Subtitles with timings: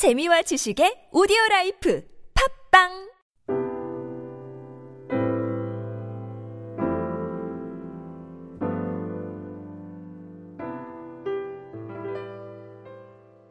[0.00, 3.10] 재미와 지식의 오디오 라이프 팟빵!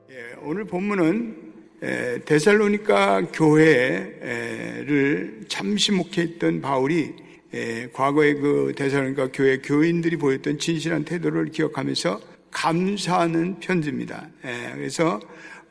[0.09, 4.71] 예, 오늘 본문은 에, 데살로니가 교회를
[5.47, 7.13] 잠시 목회했던 바울이
[7.54, 14.27] 에, 과거에 그 데살로니가 교회 교인들이 보였던 진실한 태도를 기억하면서 감사하는 편지입니다.
[14.43, 15.20] 에, 그래서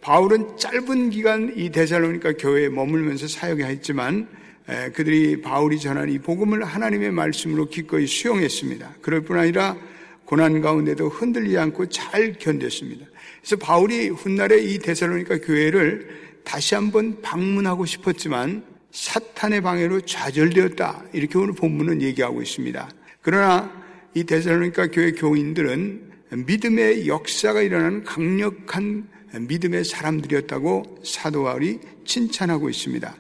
[0.01, 4.29] 바울은 짧은 기간 이 데살로니가 교회에 머물면서 사역했지만
[4.69, 8.97] 에, 그들이 바울이 전한 이 복음을 하나님의 말씀으로 기꺼이 수용했습니다.
[9.01, 9.77] 그럴 뿐 아니라
[10.25, 13.07] 고난 가운데도 흔들리지 않고 잘 견뎠습니다.
[13.41, 16.09] 그래서 바울이 훗날에 이 데살로니가 교회를
[16.45, 21.05] 다시 한번 방문하고 싶었지만 사탄의 방해로 좌절되었다.
[21.13, 22.91] 이렇게 오늘 본문은 얘기하고 있습니다.
[23.23, 23.73] 그러나
[24.15, 33.15] 이 데살로니가 교회 교인들은 믿음의 역사가 일어나는 강력한 믿음의 사람들이었다고 사도 바울이 칭찬하고 있습니다.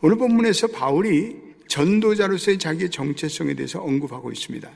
[0.00, 1.36] 오늘 본문에서 바울이
[1.68, 4.70] 전도자로서의 자기의 정체성에 대해서 언급하고 있습니다.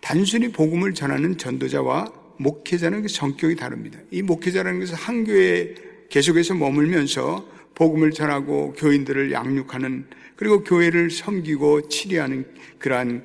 [0.00, 3.98] 단순히 복음을 전하는 전도자와 목회자는 그 성격이 다릅니다.
[4.10, 5.74] 이 목회자라는 것은 한 교회에
[6.08, 12.46] 계속해서 머물면서 복음을 전하고 교인들을 양육하는 그리고 교회를 섬기고 치리하는
[12.78, 13.24] 그러한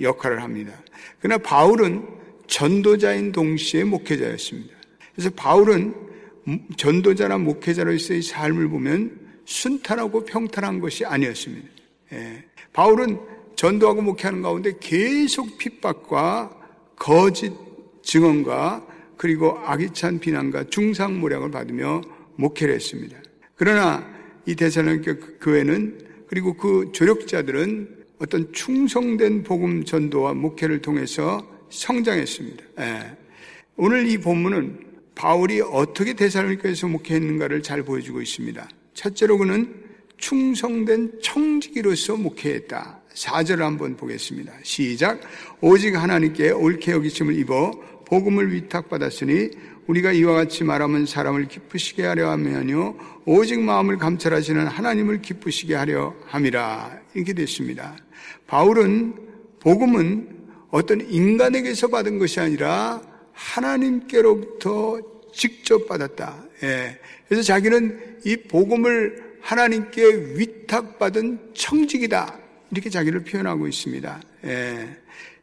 [0.00, 0.72] 역할을 합니다.
[1.20, 4.74] 그러나 바울은 전도자인 동시에 목회자였습니다.
[5.14, 5.94] 그래서 바울은
[6.76, 11.68] 전도자나 목회자로서의 삶을 보면 순탄하고 평탄한 것이 아니었습니다.
[12.72, 13.18] 바울은
[13.56, 16.50] 전도하고 목회하는 가운데 계속 핍박과
[16.96, 17.52] 거짓
[18.02, 22.02] 증언과 그리고 악의찬 비난과 중상모략을 받으며
[22.36, 23.16] 목회를 했습니다.
[23.54, 24.06] 그러나
[24.46, 32.64] 이 대사로니가 교회는 그리고 그 조력자들은 어떤 충성된 복음 전도와 목회를 통해서 성장했습니다.
[32.80, 33.16] 예.
[33.76, 34.80] 오늘 이 본문은
[35.14, 38.68] 바울이 어떻게 대사로니까에서 목회했는가를 잘 보여주고 있습니다.
[38.94, 39.74] 첫째로 그는
[40.16, 43.00] 충성된 청지기로서 목회했다.
[43.14, 44.52] 4절을 한번 보겠습니다.
[44.62, 45.20] 시작.
[45.60, 47.70] 오직 하나님께 옳게 여기심을 입어
[48.06, 49.50] 복음을 위탁받았으니
[49.86, 52.96] 우리가 이와 같이 말하면 사람을 기쁘시게 하려 하면요.
[53.26, 57.00] 오직 마음을 감찰하시는 하나님을 기쁘시게 하려 함이라.
[57.14, 57.96] 이렇게 됐습니다.
[58.46, 59.14] 바울은
[59.60, 60.43] 복음은
[60.74, 63.00] 어떤 인간에게서 받은 것이 아니라
[63.32, 65.00] 하나님께로부터
[65.32, 66.46] 직접 받았다.
[66.64, 66.98] 예.
[67.28, 72.40] 그래서 자기는 이 복음을 하나님께 위탁받은 청직이다.
[72.72, 74.20] 이렇게 자기를 표현하고 있습니다.
[74.46, 74.88] 예.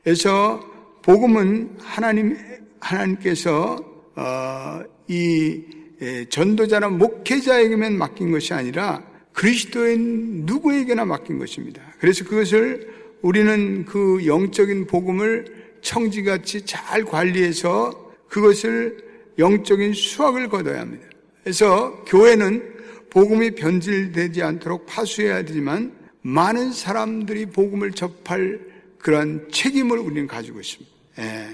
[0.03, 0.59] 그래서
[1.01, 2.37] 복음은 하나님
[2.81, 3.77] 하나님께서
[4.15, 5.61] 어, 이
[6.01, 11.81] 예, 전도자나 목회자에게만 맡긴 것이 아니라 그리스도인 누구에게나 맡긴 것입니다.
[11.99, 15.45] 그래서 그것을 우리는 그 영적인 복음을
[15.81, 18.97] 청지같이 잘 관리해서 그것을
[19.37, 21.05] 영적인 수확을 거둬야 합니다.
[21.43, 22.71] 그래서 교회는
[23.09, 28.59] 복음이 변질되지 않도록 파수해야 되지만 많은 사람들이 복음을 접할
[28.99, 30.91] 그러한 책임을 우리는 가지고 있습니다.
[31.19, 31.47] 예.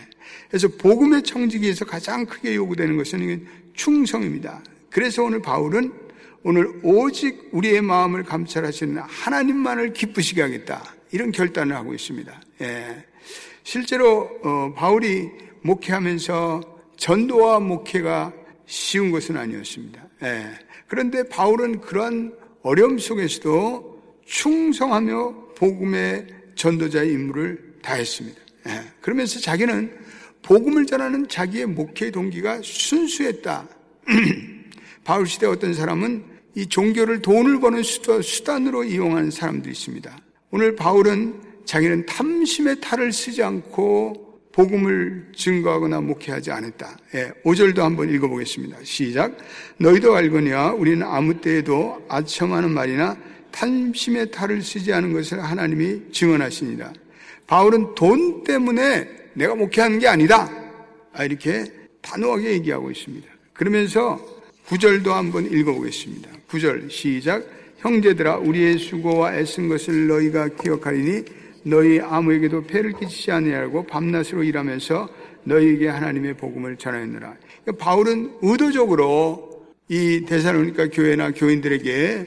[0.50, 4.62] 그래서 복음의 청지기에서 가장 크게 요구되는 것은 충성입니다.
[4.90, 5.92] 그래서 오늘 바울은
[6.44, 10.97] 오늘 오직 우리의 마음을 감찰하시는 하나님만을 기쁘시게 하겠다.
[11.12, 12.42] 이런 결단을 하고 있습니다.
[12.62, 13.06] 예.
[13.64, 15.30] 실제로 어, 바울이
[15.62, 16.62] 목회하면서
[16.98, 18.34] 전도와 목회가
[18.66, 20.08] 쉬운 것은 아니었습니다.
[20.24, 20.52] 예.
[20.88, 28.42] 그런데 바울은 그러한 어려움 속에서도 충성하며 복음의 전도자의 임무를 다했습니다.
[28.68, 28.84] 예.
[29.02, 29.98] 그러면서 자기는
[30.42, 33.68] 복음을 전하는 자기의 목회 동기가 순수했다.
[35.04, 36.24] 바울 시대 어떤 사람은
[36.56, 40.18] 이 종교를 돈을 버는 수단으로 이용하는 사람들이 있습니다.
[40.50, 46.98] 오늘 바울은 자기는 탐심의 탈을 쓰지 않고 복음을 증거하거나 목회하지 않았다.
[47.16, 48.78] 예, 5절도 한번 읽어보겠습니다.
[48.84, 49.38] 시작.
[49.78, 53.18] 너희도 알거니와 우리는 아무 때에도 아첨하는 말이나
[53.52, 56.94] 탐심의 탈을 쓰지 않은 것을 하나님이 증언하시니라.
[57.46, 60.50] 바울은 돈 때문에 내가 목회하는 게 아니다.
[61.14, 61.66] 아, 이렇게
[62.02, 63.28] 단호하게 얘기하고 있습니다.
[63.54, 64.20] 그러면서
[64.66, 66.30] 구절도 한번 읽어보겠습니다.
[66.48, 67.57] 구절 시작.
[67.78, 71.24] 형제들아 우리의 수고와 애쓴 것을 너희가 기억하리니
[71.64, 75.10] 너희 아무에게도 폐를 끼치지 아니하고 밤낮으로 일하면서
[75.44, 77.36] 너희에게 하나님의 복음을 전하였느라.
[77.64, 82.26] 그러니까 바울은 의도적으로 이 대사로니까 교회나 교인들에게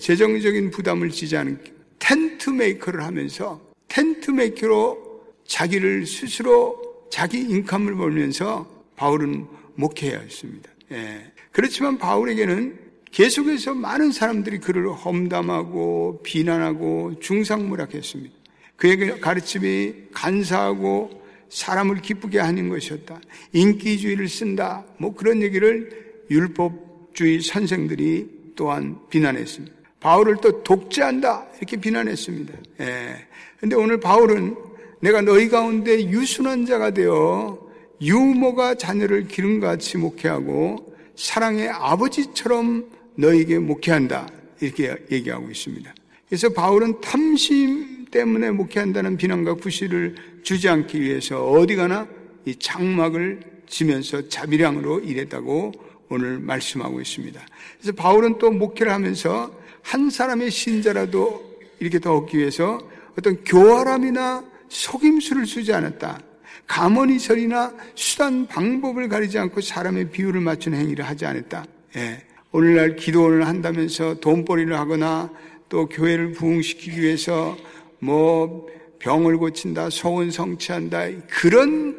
[0.00, 1.58] 재정적인 부담을 지지 않은
[1.98, 8.66] tent maker를 하면서 tent maker로 자기를 스스로 자기 임금을 벌면서
[8.96, 10.70] 바울은 목회해야 했습니다.
[10.92, 11.32] 예.
[11.50, 12.78] 그렇지만 바울에게는
[13.12, 18.34] 계속해서 많은 사람들이 그를 험담하고 비난하고 중상모략했습니다.
[18.76, 23.20] 그에게 가르침이 간사하고 사람을 기쁘게 하는 것이었다.
[23.52, 24.84] 인기주의를 쓴다.
[24.98, 29.74] 뭐 그런 얘기를 율법 민족주의 선생들이 또한 비난했습니다.
[30.00, 32.54] 바울을 또 독재한다 이렇게 비난했습니다.
[32.80, 33.26] 예.
[33.58, 34.56] 근데 오늘 바울은
[35.00, 37.58] 내가 너희 가운데 유순한 자가 되어
[38.00, 44.28] 유모가 자녀를 기름같이 목회하고 사랑의 아버지처럼 너에게 목회한다
[44.60, 45.94] 이렇게 얘기하고 있습니다.
[46.28, 52.06] 그래서 바울은 탐심 때문에 목회한다는 비난과 구실을 주지 않기 위해서 어디 가나
[52.44, 55.72] 이 장막을 지면서 자비량으로 일했다고
[56.08, 57.40] 오늘 말씀하고 있습니다.
[57.78, 62.78] 그래서 바울은 또 목회를 하면서 한 사람의 신자라도 이렇게 더 얻기 위해서
[63.18, 66.20] 어떤 교활함이나 속임수를 쓰지 않았다.
[66.66, 71.64] 가머니설이나 수단 방법을 가리지 않고 사람의 비율을 맞춘 행위를 하지 않았다.
[71.96, 72.31] 예.
[72.52, 75.30] 오늘날 기도를 한다면서 돈벌이를 하거나
[75.68, 77.56] 또 교회를 부흥시키기 위해서
[77.98, 78.66] 뭐
[78.98, 81.96] 병을 고친다, 소원 성취한다 그런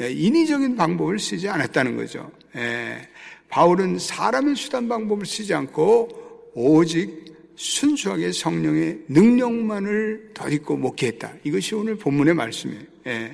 [0.00, 2.30] 예, 인위적인 방법을 쓰지 않았다는 거죠.
[2.54, 3.08] 예.
[3.48, 7.24] 바울은 사람의 수단 방법을 쓰지 않고 오직
[7.56, 11.32] 순수하게 성령의 능력만을 덧입고 목회했다.
[11.44, 12.82] 이것이 오늘 본문의 말씀이에요.
[13.06, 13.30] 예.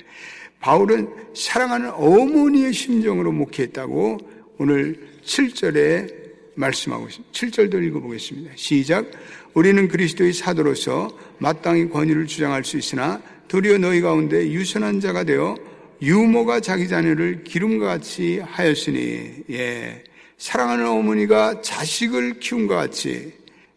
[0.59, 4.17] 바울은 사랑하는 어머니의 심정으로 목회했다고
[4.59, 6.22] 오늘 7절에
[6.55, 7.31] 말씀하고 있습니다.
[7.31, 8.51] 7절도 읽어보겠습니다.
[8.55, 9.11] 시작.
[9.53, 15.55] 우리는 그리스도의 사도로서 마땅히 권위를 주장할 수 있으나 도리어 너희 가운데 유선한 자가 되어
[16.01, 20.03] 유모가 자기 자녀를 기름과 같이 하였으니, 예.
[20.37, 23.31] 사랑하는 어머니가 자식을 키운 것 같이,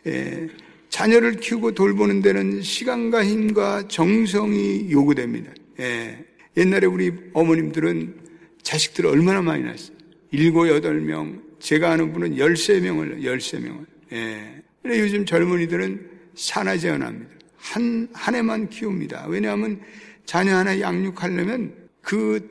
[0.07, 0.49] 예.
[0.89, 5.53] 자녀를 키우고 돌보는 데는 시간과 힘과 정성이 요구됩니다.
[5.79, 6.19] 예.
[6.57, 8.17] 옛날에 우리 어머님들은
[8.63, 9.97] 자식들을 얼마나 많이 낳았어요.
[10.33, 13.87] 일곱, 여덟 명, 제가 아는 분은 열세 명을, 열세 명을.
[14.13, 14.63] 예.
[14.83, 17.33] 근데 요즘 젊은이들은 산하제한합니다.
[17.57, 19.27] 한, 한 해만 키웁니다.
[19.27, 19.81] 왜냐하면
[20.27, 22.49] 자녀 하나 양육하려면 그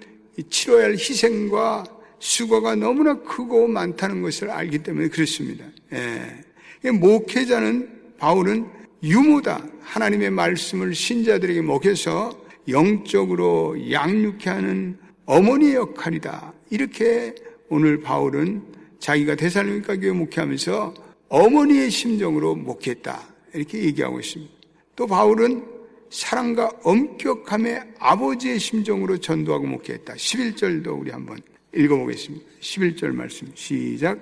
[0.49, 1.85] 치러야 할 희생과
[2.19, 5.63] 수고가 너무나 크고 많다는 것을 알기 때문에 그렇습니다.
[5.93, 6.91] 예.
[6.91, 8.67] 목회자는 바울은
[9.01, 9.65] 유무다.
[9.79, 16.53] 하나님의 말씀을 신자들에게 먹여서 영적으로 양육케 하는 어머니의 역할이다.
[16.69, 17.33] 이렇게
[17.69, 20.93] 오늘 바울은 자기가 대살로니까 교회 목회하면서
[21.29, 23.21] 어머니의 심정으로 목회했다.
[23.53, 24.53] 이렇게 얘기하고 있습니다.
[24.95, 25.65] 또 바울은
[26.09, 30.13] 사랑과 엄격함의 아버지의 심정으로 전도하고 목회했다.
[30.13, 31.39] 11절도 우리 한번
[31.75, 32.45] 읽어보겠습니다.
[32.61, 34.19] 11절 말씀 시작.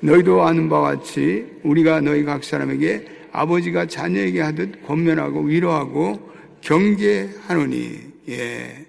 [0.00, 6.30] 너희도 아는 바와 같이 우리가 너희 각 사람에게 아버지가 자녀에게 하듯 권면하고 위로하고
[6.60, 8.86] 경계하노니 예.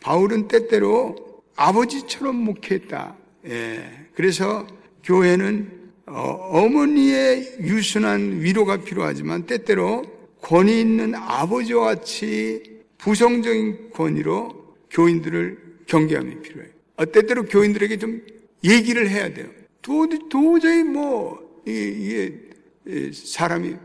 [0.00, 1.16] 바울은 때때로
[1.54, 3.16] 아버지처럼 목회했다.
[3.46, 4.07] 예.
[4.18, 4.66] 그래서
[5.04, 5.70] 교회는
[6.06, 10.02] 어, 머니의 유순한 위로가 필요하지만 때때로
[10.42, 16.72] 권위 있는 아버지와 같이 부성적인 권위로 교인들을 경계함이 필요해요.
[16.96, 18.20] 어, 때때로 교인들에게 좀
[18.64, 19.46] 얘기를 해야 돼요.
[19.82, 22.40] 도, 도저히 뭐, 이게,
[23.12, 23.76] 사람이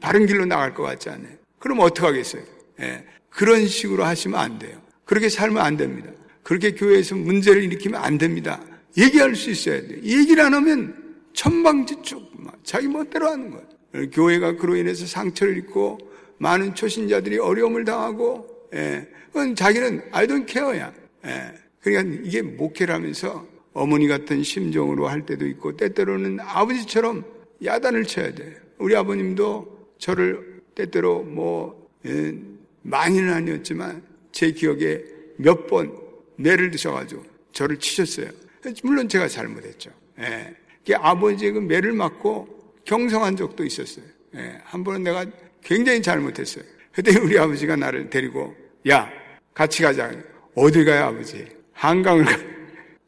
[0.00, 1.32] 바른 길로 나갈 것 같지 않아요.
[1.58, 2.42] 그럼 어떡하겠어요?
[2.80, 4.82] 예, 그런 식으로 하시면 안 돼요.
[5.06, 6.10] 그렇게 살면 안 됩니다.
[6.42, 8.60] 그렇게 교회에서 문제를 일으키면 안 됩니다.
[8.98, 10.00] 얘기할 수 있어야 돼요.
[10.02, 12.32] 얘기를 안 하면 천방지축,
[12.64, 14.10] 자기 멋대로 하는 거예요.
[14.10, 15.98] 교회가 그로 인해서 상처를 입고
[16.38, 20.92] 많은 초신자들이 어려움을 당하고, 예, 그건 자기는 I don't care야.
[21.26, 27.24] 예, 그러니까 이게 목회를 하면서 어머니 같은 심정으로 할 때도 있고, 때때로는 아버지처럼
[27.64, 28.54] 야단을 쳐야 돼요.
[28.78, 32.34] 우리 아버님도 저를 때때로 뭐, 예,
[32.82, 34.02] 많이는 아니었지만
[34.32, 35.02] 제 기억에
[35.36, 35.92] 몇번
[36.36, 38.30] 매를 드셔가지고 저를 치셨어요.
[38.82, 39.90] 물론 제가 잘못했죠.
[40.20, 40.54] 예.
[40.94, 44.04] 아버지의 그 매를 맞고 경성한 적도 있었어요.
[44.36, 44.58] 예.
[44.64, 45.26] 한 번은 내가
[45.62, 46.64] 굉장히 잘못했어요.
[46.92, 48.56] 그때 우리 아버지가 나를 데리고
[48.88, 49.10] 야
[49.54, 50.10] 같이 가자.
[50.54, 51.46] 어디 가요 아버지?
[51.72, 52.38] 한강을 가.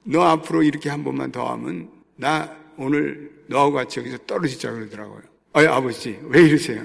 [0.05, 5.23] 너 앞으로 이렇게 한 번만 더 하면 나 오늘 너하고 같이 여기서 떨어지자 그러더라고요.
[5.53, 6.85] 아 아버지 왜 이러세요?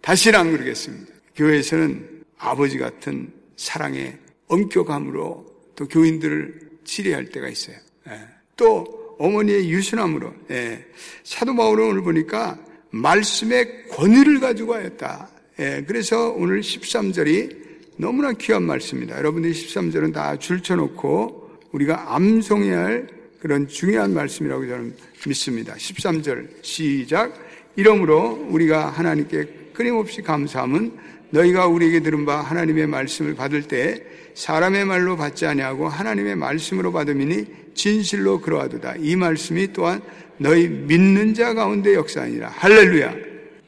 [0.00, 1.12] 다시는 안 그러겠습니다.
[1.34, 4.18] 교회에서는 아버지 같은 사랑의
[4.48, 7.76] 엄격함으로 또 교인들을 치료할 때가 있어요.
[8.08, 8.20] 예.
[8.56, 10.84] 또 어머니의 유순함으로 예.
[11.24, 12.58] 사도 바울은 오늘 보니까
[12.90, 15.28] 말씀의 권위를 가지고 하였다.
[15.60, 15.84] 예.
[15.86, 19.16] 그래서 오늘 13절이 너무나 귀한 말씀입니다.
[19.16, 23.08] 여러분들이 13절은 다 줄쳐놓고 우리가 암송해야 할
[23.40, 24.96] 그런 중요한 말씀이라고 저는
[25.26, 25.74] 믿습니다.
[25.74, 27.34] 13절 시작.
[27.76, 30.96] 이러므로 우리가 하나님께 끊임없이 감사함은
[31.30, 34.02] 너희가 우리에게 들은 바 하나님의 말씀을 받을 때
[34.36, 38.96] 사람의 말로 받지 아니하고 하나님의 말씀으로 받음이니 진실로 그러하도다.
[38.98, 40.02] 이 말씀이 또한
[40.36, 42.48] 너희 믿는 자 가운데 역사하니라.
[42.48, 43.14] 할렐루야.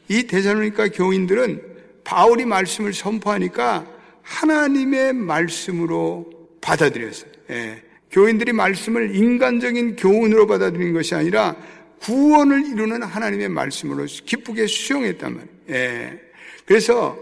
[0.08, 1.62] 이 대사로니까 교인들은
[2.04, 3.86] 바울이 말씀을 선포하니까
[4.22, 7.30] 하나님의 말씀으로 받아들였어요.
[7.50, 7.82] 예.
[8.10, 11.56] 교인들이 말씀을 인간적인 교훈으로 받아들인 것이 아니라
[12.02, 15.50] 구원을 이루는 하나님의 말씀으로 기쁘게 수용했단 말이에요.
[15.70, 16.20] 예.
[16.66, 17.18] 그래서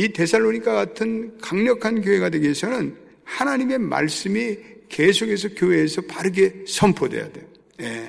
[0.00, 4.56] 이 데살로니카 같은 강력한 교회가 되기 위해서는 하나님의 말씀이
[4.88, 7.44] 계속해서 교회에서 바르게 선포돼야 돼요.
[7.82, 8.08] 예.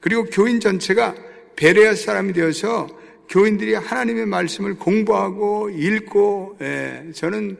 [0.00, 1.14] 그리고 교인 전체가
[1.54, 2.86] 베레아 사람이 되어서
[3.28, 7.10] 교인들이 하나님의 말씀을 공부하고 읽고 예.
[7.14, 7.58] 저는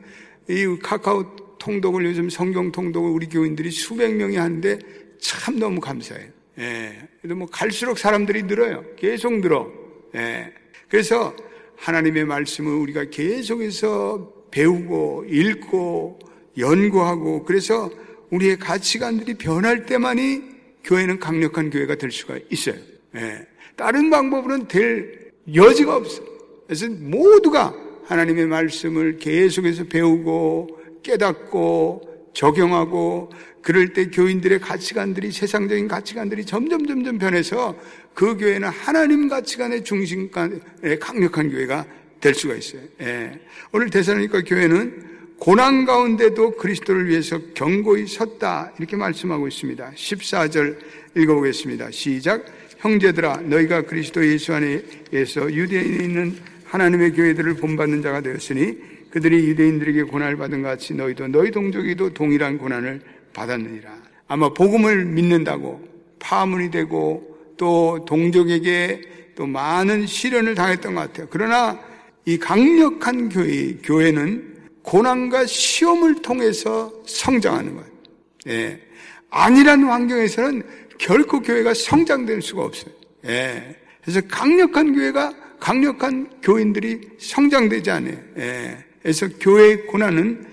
[0.49, 4.79] 이 카카오 통독을 요즘 성경 통독을 우리 교인들이 수백 명이 하는데
[5.19, 6.29] 참 너무 감사해요.
[6.57, 7.07] 예.
[7.21, 8.83] 그래도 뭐 갈수록 사람들이 늘어요.
[8.95, 9.71] 계속 늘어.
[10.15, 10.51] 예.
[10.89, 11.35] 그래서
[11.77, 16.19] 하나님의 말씀을 우리가 계속해서 배우고 읽고
[16.57, 17.89] 연구하고 그래서
[18.31, 20.41] 우리의 가치관들이 변할 때만이
[20.83, 22.75] 교회는 강력한 교회가 될 수가 있어요.
[23.15, 23.47] 예.
[23.75, 26.23] 다른 방법으로는 될 여지가 없어.
[26.65, 27.73] 그래서 모두가
[28.05, 33.29] 하나님의 말씀을 계속해서 배우고 깨닫고 적용하고
[33.61, 37.75] 그럴 때 교인들의 가치관들이 세상적인 가치관들이 점점 점점 변해서
[38.17, 41.85] 그 교회는 하나님 가치관의 중심간의 강력한 교회가
[42.19, 42.81] 될 수가 있어요.
[43.01, 43.39] 예.
[43.71, 49.91] 오늘 대사로니까 교회는 고난 가운데도 그리스도를 위해서 경고히 섰다 이렇게 말씀하고 있습니다.
[49.91, 50.79] 14절
[51.15, 51.91] 읽어보겠습니다.
[51.91, 52.43] 시작.
[52.79, 54.81] 형제들아 너희가 그리스도 예수 안에
[55.27, 58.79] 서 유대인에 있는 하나님의 교회들을 본받는 자가 되었으니
[59.11, 62.99] 그들이 유대인들에게 고난을 받은 것 같이 너희도 너희 동족이도 동일한 고난을
[63.35, 63.95] 받았느니라.
[64.27, 69.01] 아마 복음을 믿는다고 파문이 되고 또 동족에게
[69.35, 71.27] 또 많은 시련을 당했던 것 같아요.
[71.29, 71.79] 그러나
[72.25, 77.89] 이 강력한 교회, 교회는 고난과 시험을 통해서 성장하는 거예요.
[78.47, 78.79] 예.
[79.29, 80.63] 안일한 환경에서는
[80.97, 82.93] 결코 교회가 성장될 수가 없어요.
[83.25, 83.75] 예.
[84.01, 88.17] 그래서 강력한 교회가 강력한 교인들이 성장되지 않아요.
[88.37, 88.77] 예.
[89.01, 90.45] 그래서 교회의 고난은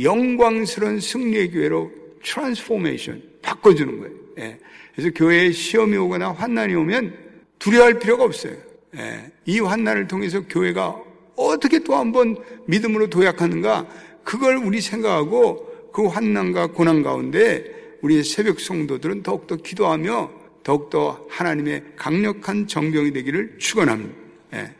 [0.00, 1.90] 영광스러운 승리의 교회로
[2.24, 4.56] transformation 바꿔주는 거예요.
[4.92, 4.94] 예.
[4.94, 7.14] 그래서 교회에 시험이 오거나 환난이 오면
[7.58, 8.54] 두려워할 필요가 없어요.
[8.96, 9.32] 예.
[9.46, 10.96] 이 환난을 통해서 교회가
[11.36, 13.86] 어떻게 또 한 번 믿음으로 도약하는가
[14.24, 17.64] 그걸 우리 생각하고 그 환난과 고난 가운데
[18.02, 20.30] 우리의 새벽 성도들은 더욱더 기도하며
[20.62, 24.14] 더욱더 하나님의 강력한 정병이 되기를 축원합니다.
[24.54, 24.70] 예.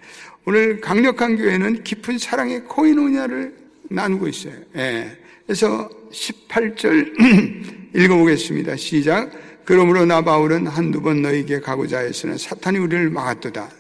[0.44, 3.54] 오늘 강력한 교회는 깊은 사랑의 코이노냐를
[3.90, 4.54] 나누고 있어요.
[4.76, 5.16] 예.
[5.46, 8.76] 그래서 18절 읽어보겠습니다.
[8.76, 9.30] 시작.
[9.64, 13.70] 그러므로 나 바울은 한두 번 너에게 가고자 했으나 사탄이 우리를 막았도다.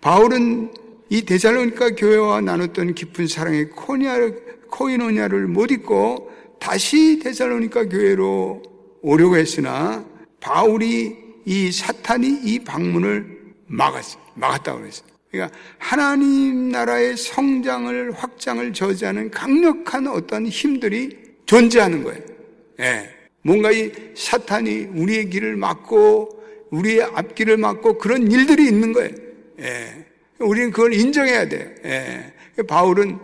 [0.00, 0.72] 바울은
[1.08, 8.62] 이 데살로니카 교회와 나눴던 깊은 사랑의 코이노냐 를 못 잊고 다시 데살로니카 교회로
[9.02, 10.04] 오려고 했으나
[10.40, 13.26] 바울이 이 사탄이 이 방문을
[13.66, 14.18] 막았어.
[14.34, 15.06] 막았다고 그랬어요.
[15.30, 21.16] 그러니까 하나님 나라의 성장을 확장을 저지하는 강력한 어떤 힘들이
[21.46, 22.22] 존재하는 거예요.
[22.80, 23.23] 예.
[23.44, 29.10] 뭔가 이 사탄이 우리의 길을 막고 우리의 앞길을 막고 그런 일들이 있는 거예요.
[29.60, 30.06] 예.
[30.38, 31.74] 우리는 그걸 인정해야 돼.
[31.84, 32.62] 예.
[32.66, 33.18] 바울은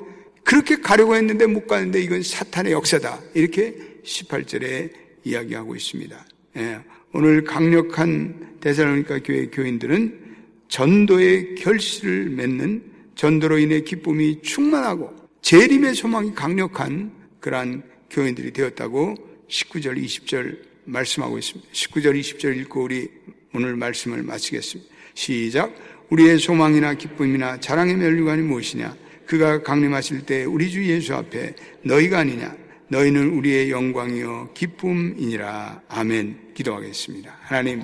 [0.45, 3.19] 그렇게 가려고 했는데 못 가는데 이건 사탄의 역사다.
[3.35, 3.75] 이렇게
[4.05, 4.91] 18절에
[5.25, 6.27] 이야기하고 있습니다.
[6.59, 6.79] 예.
[7.15, 10.21] 오늘 강력한 대사로니까 교회 교인들은
[10.69, 12.83] 전도의 결실을 맺는
[13.15, 17.11] 전도로 인해 기쁨이 충만하고 재림의 소망이 강력한
[17.41, 21.71] 그러한 교인들이 되었다고 19절, 20절 말씀하고 있습니다.
[21.73, 23.09] 19절, 20절 읽고 우리
[23.53, 24.91] 오늘 말씀을 마치겠습니다.
[25.15, 25.75] 시작.
[26.09, 28.97] 우리의 소망이나 기쁨이나 자랑의 멸류관이 무엇이냐?
[29.27, 32.57] 그가 강림하실 때 우리 주 예수 앞에 너희가 아니냐?
[32.89, 35.83] 너희는 우리의 영광이요 기쁨이니라.
[35.89, 36.55] 아멘.
[36.55, 37.37] 기도하겠습니다.
[37.43, 37.83] 하나님,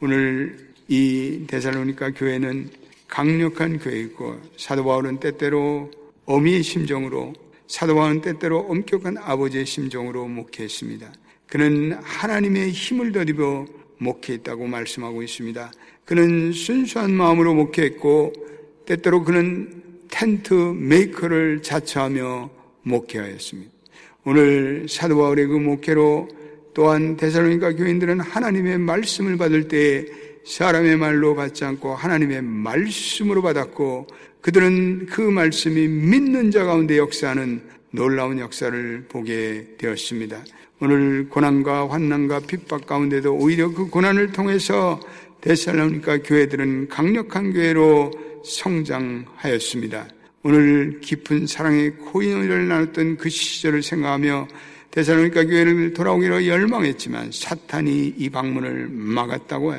[0.00, 2.68] 오늘 이 데살로니카 교회는
[3.08, 5.90] 강력한 교회이고 사도 바울은 때때로
[6.26, 7.32] 어미의 심정으로
[7.74, 11.12] 사도 바울은 때때로 엄격한 아버지의 심정으로 목회했습니다.
[11.48, 13.66] 그는 하나님의 힘을 덧입어
[13.98, 15.72] 목회했다고 말씀하고 있습니다.
[16.04, 18.32] 그는 순수한 마음으로 목회했고
[18.86, 22.48] 때때로 그는 tent maker를 자처하며
[22.82, 23.72] 목회하였습니다.
[24.24, 26.28] 오늘 사도 바울의 그 목회로
[26.74, 30.06] 또한 데살로니가 교인들은 하나님의 말씀을 받을 때
[30.44, 34.06] 사람의 말로 받지 않고 하나님의 말씀으로 받았고
[34.44, 40.44] 그들은 그 말씀이 믿는 자 가운데 역사하는 놀라운 역사를 보게 되었습니다.
[40.80, 45.00] 오늘 고난과 환난과 핍박 가운데도 오히려 그 고난을 통해서
[45.40, 48.10] 데살로니가 교회들은 강력한 교회로
[48.44, 50.08] 성장하였습니다.
[50.42, 54.46] 오늘 깊은 사랑의 코인을 나눴던 그 시절을 생각하며
[54.90, 59.74] 데살로니가 교회를 돌아오기로 열망했지만 사탄이 이 방문을 막았다고.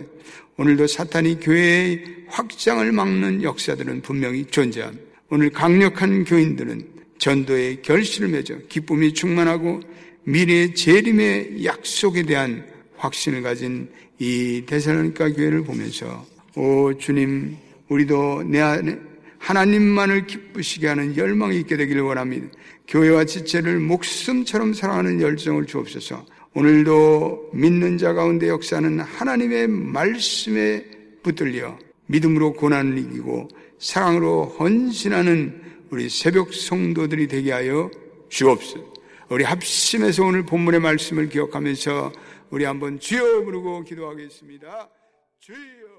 [0.57, 5.01] 오늘도 사탄이 교회의 확장을 막는 역사들은 분명히 존재합니다.
[5.29, 6.85] 오늘 강력한 교인들은
[7.17, 9.79] 전도의 결실을 맺어 기쁨이 충만하고
[10.25, 12.65] 미래의 재림의 약속에 대한
[12.97, 13.89] 확신을 가진
[14.19, 16.25] 이 데살로니가 교회를 보면서
[16.57, 17.55] 오 주님
[17.87, 18.99] 우리도 내 안에
[19.39, 22.47] 하나님만을 기쁘시게 하는 열망이 있게 되기를 원합니다.
[22.89, 26.25] 교회와 지체를 목숨처럼 사랑하는 열정을 주옵소서.
[26.53, 30.83] 오늘도 믿는 자 가운데 역사는 하나님의 말씀에
[31.23, 33.47] 붙들려 믿음으로 고난을 이기고
[33.79, 37.89] 사랑으로 헌신하는 우리 새벽 성도들이 되게 하여
[38.29, 38.93] 주옵소서.
[39.29, 42.11] 우리 합심해서 오늘 본문의 말씀을 기억하면서
[42.51, 44.89] 우리 한번 주여 부르고 기도하겠습니다.
[45.39, 45.94] 주여.